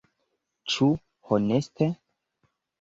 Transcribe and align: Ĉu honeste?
Ĉu 0.75 0.87
honeste? 1.33 1.93